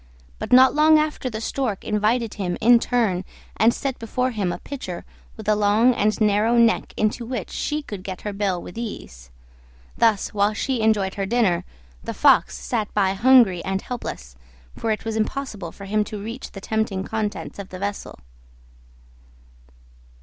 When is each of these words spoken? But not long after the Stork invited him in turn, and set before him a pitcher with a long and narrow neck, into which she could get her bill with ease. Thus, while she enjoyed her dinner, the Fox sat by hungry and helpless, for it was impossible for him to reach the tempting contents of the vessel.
But 0.39 0.51
not 0.51 0.73
long 0.73 0.97
after 0.97 1.29
the 1.29 1.39
Stork 1.39 1.83
invited 1.83 2.33
him 2.33 2.57
in 2.59 2.79
turn, 2.79 3.23
and 3.55 3.71
set 3.71 3.99
before 3.99 4.31
him 4.31 4.51
a 4.51 4.57
pitcher 4.57 5.05
with 5.37 5.47
a 5.47 5.55
long 5.55 5.93
and 5.93 6.19
narrow 6.19 6.57
neck, 6.57 6.91
into 6.97 7.23
which 7.23 7.51
she 7.51 7.83
could 7.83 8.01
get 8.01 8.21
her 8.21 8.33
bill 8.33 8.59
with 8.59 8.79
ease. 8.79 9.29
Thus, 9.95 10.29
while 10.33 10.55
she 10.55 10.81
enjoyed 10.81 11.13
her 11.13 11.27
dinner, 11.27 11.65
the 12.03 12.15
Fox 12.15 12.57
sat 12.57 12.91
by 12.95 13.13
hungry 13.13 13.63
and 13.63 13.83
helpless, 13.83 14.35
for 14.75 14.89
it 14.89 15.05
was 15.05 15.15
impossible 15.15 15.71
for 15.71 15.85
him 15.85 16.03
to 16.05 16.19
reach 16.19 16.53
the 16.53 16.61
tempting 16.61 17.03
contents 17.03 17.59
of 17.59 17.69
the 17.69 17.77
vessel. 17.77 18.17